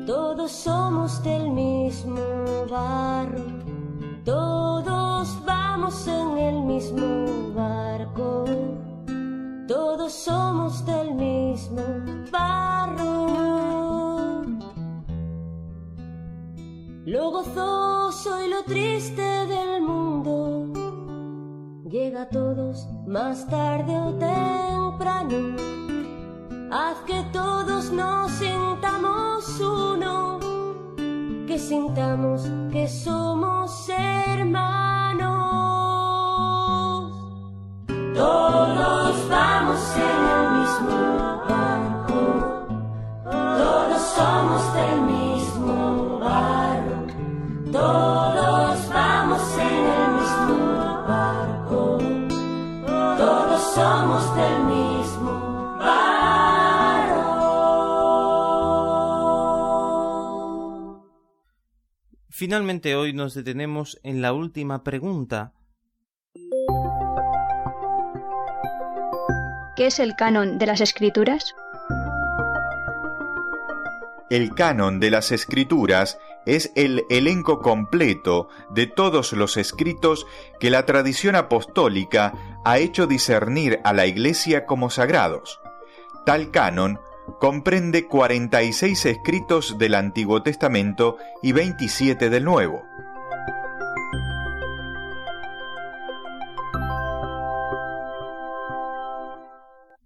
[0.07, 2.15] todos somos del mismo
[2.71, 3.45] barro,
[4.25, 8.45] todos vamos en el mismo barco,
[9.69, 11.83] todos somos del mismo
[12.33, 13.29] barro.
[17.05, 20.73] Lo gozoso y lo triste del mundo
[21.89, 25.57] llega a todos más tarde o temprano.
[26.71, 30.39] Haz que todos nos sintamos uno,
[31.47, 35.38] que sintamos que somos hermanos.
[62.49, 65.53] Finalmente hoy nos detenemos en la última pregunta.
[69.77, 71.55] ¿Qué es el canon de las escrituras?
[74.31, 80.27] El canon de las escrituras es el elenco completo de todos los escritos
[80.59, 82.33] que la tradición apostólica
[82.65, 85.61] ha hecho discernir a la Iglesia como sagrados.
[86.25, 86.99] Tal canon
[87.41, 92.83] comprende 46 escritos del Antiguo Testamento y 27 del Nuevo.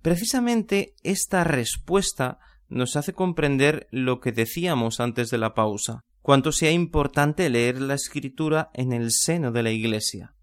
[0.02, 6.72] Precisamente esta respuesta nos hace comprender lo que decíamos antes de la pausa, cuánto sea
[6.72, 10.34] importante leer la escritura en el seno de la Iglesia.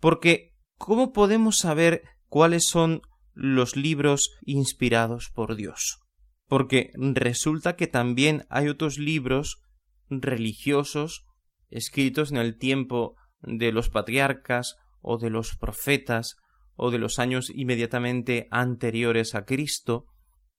[0.00, 3.00] Porque, ¿cómo podemos saber cuáles son
[3.32, 6.05] los libros inspirados por Dios?
[6.48, 9.62] Porque resulta que también hay otros libros
[10.08, 11.24] religiosos
[11.70, 16.36] escritos en el tiempo de los patriarcas o de los profetas
[16.74, 20.06] o de los años inmediatamente anteriores a Cristo,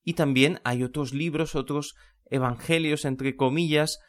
[0.04, 1.95] y también hay otros libros, otros
[2.30, 4.00] evangelios, entre comillas,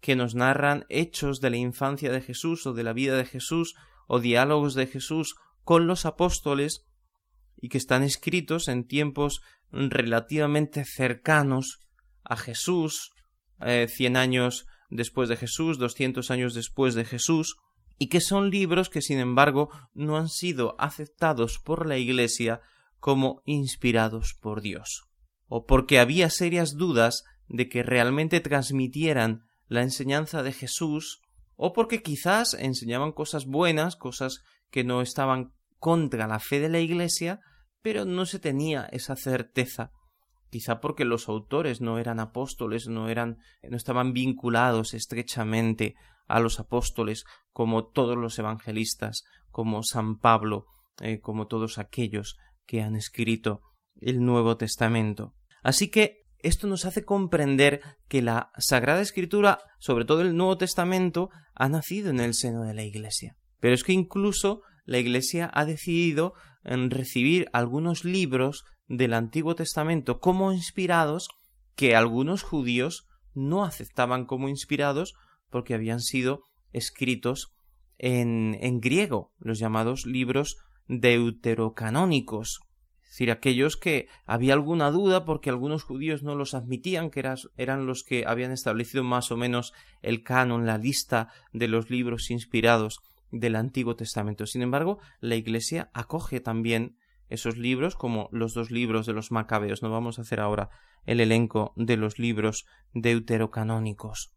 [0.00, 3.74] que nos narran hechos de la infancia de Jesús o de la vida de Jesús
[4.06, 6.86] o diálogos de Jesús con los apóstoles
[7.56, 9.40] y que están escritos en tiempos
[9.70, 11.80] relativamente cercanos
[12.24, 13.12] a Jesús,
[13.60, 17.56] eh, años después de Jesús, doscientos años después de Jesús,
[17.98, 22.60] y que son libros que sin embargo no han sido aceptados por la Iglesia
[22.98, 25.08] como inspirados por Dios,
[25.46, 31.22] o porque había serias dudas de que realmente transmitieran la enseñanza de Jesús,
[31.56, 36.80] o porque quizás enseñaban cosas buenas, cosas que no estaban contra la fe de la
[36.80, 37.40] Iglesia,
[37.86, 39.92] pero no se tenía esa certeza
[40.50, 45.94] quizá porque los autores no eran apóstoles, no eran no estaban vinculados estrechamente
[46.26, 47.22] a los apóstoles
[47.52, 50.66] como todos los evangelistas, como San Pablo,
[51.00, 53.60] eh, como todos aquellos que han escrito
[54.00, 55.36] el Nuevo Testamento.
[55.62, 61.30] Así que esto nos hace comprender que la Sagrada Escritura, sobre todo el Nuevo Testamento,
[61.54, 63.36] ha nacido en el seno de la Iglesia.
[63.60, 66.34] Pero es que incluso la Iglesia ha decidido
[66.66, 71.28] en recibir algunos libros del Antiguo Testamento como inspirados
[71.74, 75.14] que algunos judíos no aceptaban como inspirados
[75.50, 76.42] porque habían sido
[76.72, 77.52] escritos
[77.98, 80.56] en, en griego, los llamados libros
[80.88, 82.60] deuterocanónicos,
[83.02, 87.24] es decir, aquellos que había alguna duda porque algunos judíos no los admitían, que
[87.56, 92.30] eran los que habían establecido más o menos el canon, la lista de los libros
[92.30, 93.00] inspirados
[93.30, 94.46] del Antiguo Testamento.
[94.46, 96.96] Sin embargo, la Iglesia acoge también
[97.28, 99.82] esos libros como los dos libros de los macabeos.
[99.82, 100.70] No vamos a hacer ahora
[101.04, 104.34] el elenco de los libros deuterocanónicos.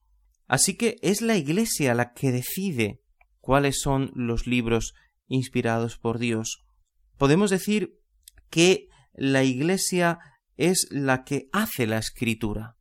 [0.48, 3.02] Así que es la Iglesia la que decide
[3.40, 4.94] cuáles son los libros
[5.28, 6.64] inspirados por Dios.
[7.18, 8.00] Podemos decir
[8.50, 10.20] que la Iglesia
[10.58, 12.78] es la que hace la escritura.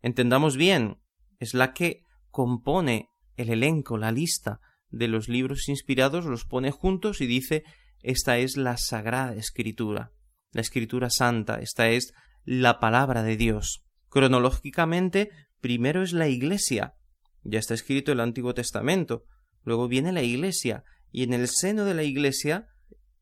[0.00, 0.98] Entendamos bien,
[1.38, 4.60] es la que compone el elenco, la lista
[4.90, 7.64] de los libros inspirados, los pone juntos y dice
[8.02, 10.12] esta es la sagrada escritura,
[10.52, 12.12] la escritura santa, esta es
[12.44, 13.84] la palabra de Dios.
[14.08, 15.30] Cronológicamente,
[15.60, 16.94] primero es la Iglesia,
[17.42, 19.24] ya está escrito el Antiguo Testamento,
[19.64, 22.68] luego viene la Iglesia, y en el seno de la Iglesia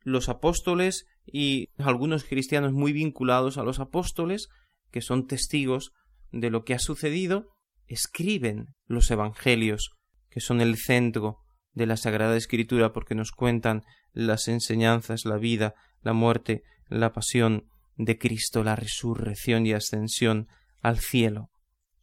[0.03, 4.49] los apóstoles y algunos cristianos muy vinculados a los apóstoles,
[4.91, 5.93] que son testigos
[6.31, 7.49] de lo que ha sucedido,
[7.87, 9.91] escriben los Evangelios,
[10.31, 11.39] que son el centro
[11.77, 17.69] de la Sagrada Escritura porque nos cuentan las enseñanzas, la vida, la muerte, la pasión
[17.97, 20.49] de Cristo, la resurrección y ascensión
[20.81, 21.51] al cielo.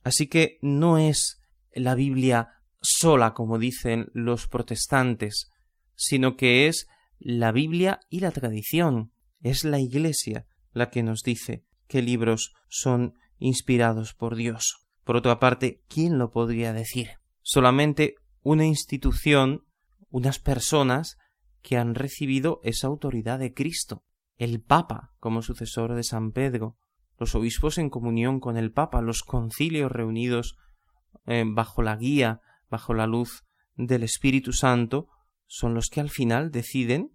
[0.03, 1.41] Así que no es
[1.74, 2.49] la Biblia
[2.82, 5.49] sola, como dicen los protestantes,
[5.95, 6.88] sino que es
[7.19, 9.11] la Biblia y la tradición,
[9.41, 14.86] es la Iglesia la que nos dice qué libros son inspirados por Dios.
[15.03, 17.11] Por otra parte, ¿quién lo podría decir?
[17.41, 19.63] Solamente una institución,
[20.09, 21.17] unas personas
[21.61, 24.03] que han recibido esa autoridad de Cristo.
[24.37, 26.77] El Papa como sucesor de San Pedro,
[27.17, 30.57] los obispos en comunión con el Papa, los concilios reunidos
[31.25, 35.07] eh, bajo la guía, bajo la luz del Espíritu Santo,
[35.47, 37.11] son los que al final deciden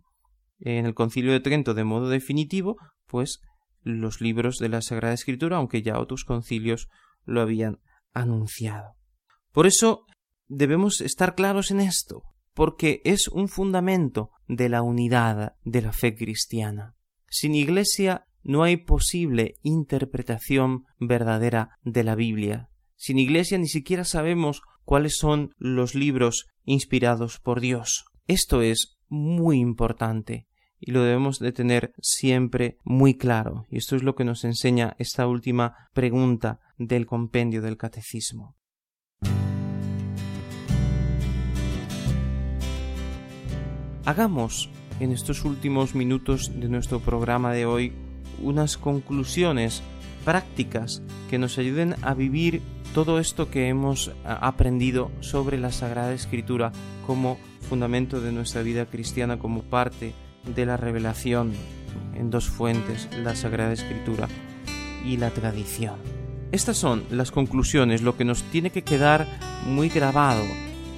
[0.61, 2.77] en el concilio de Trento de modo definitivo,
[3.07, 3.41] pues
[3.83, 6.89] los libros de la Sagrada Escritura, aunque ya otros concilios
[7.25, 7.81] lo habían
[8.13, 8.95] anunciado.
[9.53, 10.07] Por eso
[10.49, 12.23] debemos estar claros en esto,
[12.55, 16.97] porque es un fundamento de la unidad de la fe cristiana.
[17.29, 22.71] Sin Iglesia no hay posible interpretación verdadera de la Biblia.
[22.97, 28.07] Sin Iglesia ni siquiera sabemos cuáles son los libros inspirados por Dios.
[28.27, 30.49] Esto es muy importante
[30.81, 33.67] y lo debemos de tener siempre muy claro.
[33.71, 38.58] Y esto es lo que nos enseña esta última pregunta del compendio del catecismo.
[44.09, 47.93] Hagamos en estos últimos minutos de nuestro programa de hoy
[48.43, 49.83] unas conclusiones
[50.25, 52.63] prácticas que nos ayuden a vivir
[52.95, 56.73] todo esto que hemos aprendido sobre la Sagrada Escritura
[57.07, 57.37] como
[57.69, 60.15] fundamento de nuestra vida cristiana, como parte
[60.57, 61.53] de la revelación
[62.15, 64.27] en dos fuentes, la Sagrada Escritura
[65.05, 65.97] y la tradición.
[66.51, 69.27] Estas son las conclusiones, lo que nos tiene que quedar
[69.67, 70.45] muy grabado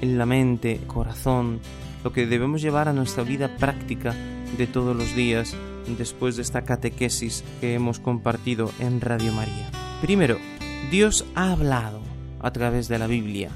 [0.01, 1.59] en la mente, corazón,
[2.05, 4.15] lo que debemos llevar a nuestra vida práctica
[4.57, 5.55] de todos los días
[5.99, 9.71] después de esta catequesis que hemos compartido en Radio María.
[10.01, 10.39] Primero,
[10.91, 12.01] Dios ha hablado
[12.41, 13.51] a través de la Biblia,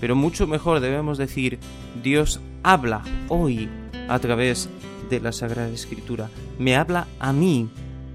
[0.00, 1.58] pero mucho mejor debemos decir
[2.02, 3.68] Dios habla hoy
[4.08, 4.68] a través
[5.10, 6.30] de la Sagrada Escritura.
[6.58, 7.68] Me habla a mí.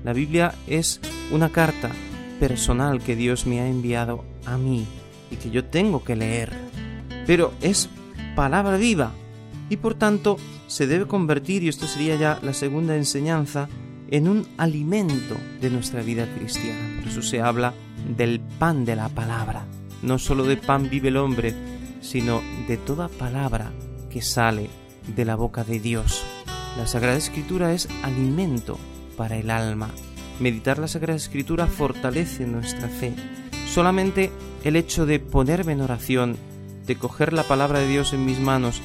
[0.03, 0.99] La Biblia es
[1.31, 1.91] una carta
[2.39, 4.85] personal que Dios me ha enviado a mí
[5.29, 6.51] y que yo tengo que leer.
[7.27, 7.89] Pero es
[8.35, 9.11] palabra viva
[9.71, 13.69] y por tanto se debe convertir, y esto sería ya la segunda enseñanza,
[14.09, 16.99] en un alimento de nuestra vida cristiana.
[16.99, 17.73] Por eso se habla
[18.17, 19.65] del pan de la palabra.
[20.03, 21.55] No solo de pan vive el hombre,
[22.01, 23.71] sino de toda palabra
[24.09, 24.69] que sale
[25.15, 26.21] de la boca de Dios.
[26.77, 28.77] La Sagrada Escritura es alimento
[29.15, 29.89] para el alma.
[30.41, 33.13] Meditar la Sagrada Escritura fortalece nuestra fe.
[33.69, 34.31] Solamente
[34.65, 36.35] el hecho de ponerme en oración,
[36.85, 38.81] de coger la palabra de Dios en mis manos,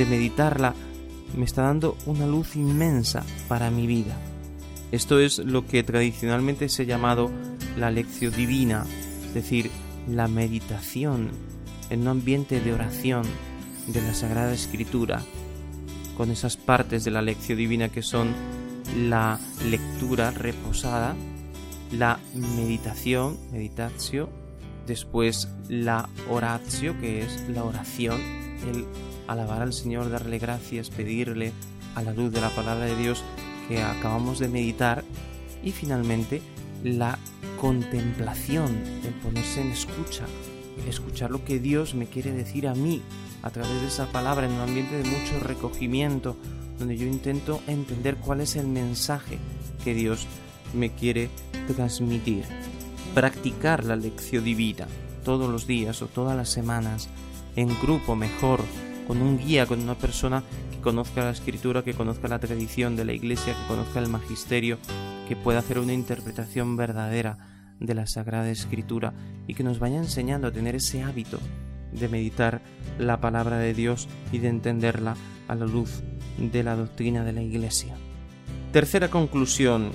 [0.00, 0.74] de meditarla,
[1.36, 4.16] me está dando una luz inmensa para mi vida.
[4.92, 7.30] Esto es lo que tradicionalmente se ha llamado
[7.76, 8.86] la lección divina,
[9.26, 9.70] es decir,
[10.08, 11.28] la meditación
[11.90, 13.24] en un ambiente de oración
[13.88, 15.20] de la Sagrada Escritura,
[16.16, 18.28] con esas partes de la lección divina que son
[18.96, 19.38] la
[19.68, 21.14] lectura reposada,
[21.92, 24.30] la meditación, meditatio,
[24.86, 28.18] después la oratio, que es la oración,
[28.66, 28.86] el
[29.30, 31.52] alabar al Señor, darle gracias, pedirle
[31.94, 33.22] a la luz de la palabra de Dios
[33.68, 35.04] que acabamos de meditar
[35.62, 36.42] y finalmente
[36.82, 37.16] la
[37.60, 40.24] contemplación, el ponerse en escucha,
[40.88, 43.02] escuchar lo que Dios me quiere decir a mí
[43.42, 46.36] a través de esa palabra en un ambiente de mucho recogimiento,
[46.80, 49.38] donde yo intento entender cuál es el mensaje
[49.84, 50.26] que Dios
[50.74, 51.30] me quiere
[51.76, 52.44] transmitir.
[53.14, 54.88] Practicar la lección divina
[55.24, 57.08] todos los días o todas las semanas,
[57.54, 58.60] en grupo mejor,
[59.10, 63.04] con un guía, con una persona que conozca la escritura, que conozca la tradición de
[63.04, 64.78] la iglesia, que conozca el magisterio,
[65.26, 67.36] que pueda hacer una interpretación verdadera
[67.80, 69.12] de la Sagrada Escritura
[69.48, 71.40] y que nos vaya enseñando a tener ese hábito
[71.90, 72.62] de meditar
[73.00, 75.16] la palabra de Dios y de entenderla
[75.48, 76.04] a la luz
[76.38, 77.96] de la doctrina de la Iglesia.
[78.70, 79.90] Tercera conclusión.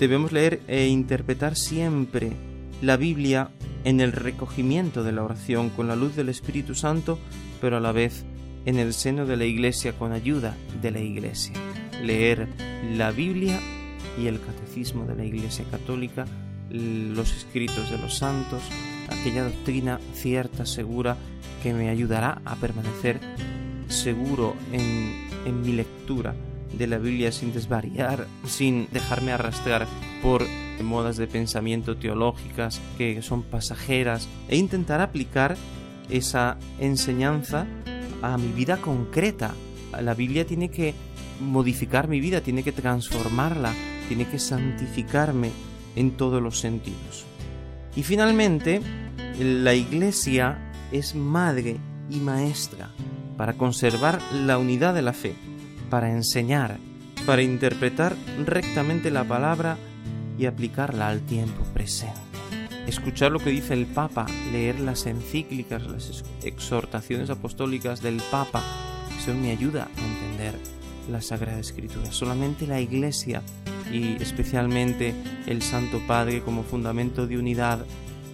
[0.00, 2.32] Debemos leer e interpretar siempre
[2.80, 3.50] la Biblia
[3.84, 7.18] en el recogimiento de la oración con la luz del Espíritu Santo,
[7.60, 8.24] pero a la vez
[8.66, 11.54] en el seno de la Iglesia con ayuda de la Iglesia.
[12.02, 12.48] Leer
[12.92, 13.58] la Biblia
[14.20, 16.26] y el Catecismo de la Iglesia Católica,
[16.68, 18.62] los escritos de los santos,
[19.08, 21.16] aquella doctrina cierta, segura,
[21.62, 23.20] que me ayudará a permanecer
[23.88, 26.34] seguro en, en mi lectura
[26.76, 29.86] de la Biblia sin desvariar, sin dejarme arrastrar
[30.22, 30.44] por
[30.82, 35.56] modas de pensamiento teológicas que son pasajeras e intentar aplicar
[36.10, 37.66] esa enseñanza
[38.22, 39.54] a mi vida concreta.
[40.00, 40.94] La Biblia tiene que
[41.40, 43.72] modificar mi vida, tiene que transformarla,
[44.08, 45.50] tiene que santificarme
[45.94, 47.24] en todos los sentidos.
[47.94, 48.80] Y finalmente,
[49.38, 50.58] la Iglesia
[50.92, 51.78] es madre
[52.10, 52.90] y maestra
[53.36, 55.34] para conservar la unidad de la fe,
[55.90, 56.78] para enseñar,
[57.24, 58.14] para interpretar
[58.44, 59.76] rectamente la palabra
[60.38, 62.25] y aplicarla al tiempo presente.
[62.86, 68.62] Escuchar lo que dice el Papa, leer las encíclicas, las exhortaciones apostólicas del Papa,
[69.18, 70.54] eso me ayuda a entender
[71.10, 72.12] la Sagrada Escritura.
[72.12, 73.42] Solamente la Iglesia
[73.92, 75.14] y especialmente
[75.46, 77.84] el Santo Padre como fundamento de unidad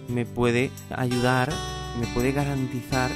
[0.07, 1.51] me puede ayudar,
[1.99, 3.09] me puede garantizar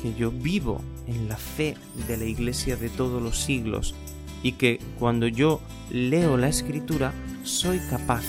[0.00, 1.76] que yo vivo en la fe
[2.06, 3.96] de la Iglesia de todos los siglos
[4.44, 5.60] y que cuando yo
[5.90, 7.12] leo la Escritura
[7.42, 8.22] soy capaz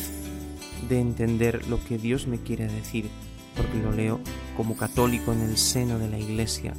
[0.88, 3.09] de entender lo que Dios me quiere decir,
[3.55, 4.19] porque lo leo
[4.55, 6.73] como católico en el seno de la Iglesia,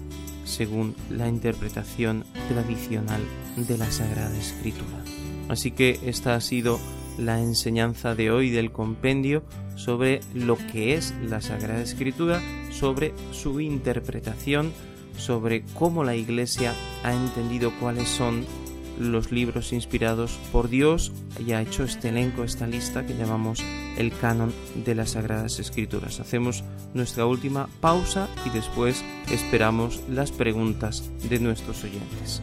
[0.44, 3.20] según la interpretación tradicional
[3.57, 5.05] de la Sagrada Escritura.
[5.48, 6.78] Así que esta ha sido
[7.18, 9.42] la enseñanza de hoy del compendio
[9.76, 12.40] sobre lo que es la Sagrada Escritura,
[12.70, 14.72] sobre su interpretación,
[15.16, 18.44] sobre cómo la Iglesia ha entendido cuáles son
[18.98, 21.12] los libros inspirados por Dios
[21.44, 23.62] y ha hecho este elenco, esta lista que llamamos
[24.01, 26.20] el canon de las Sagradas Escrituras.
[26.20, 32.42] Hacemos nuestra última pausa y después esperamos las preguntas de nuestros oyentes.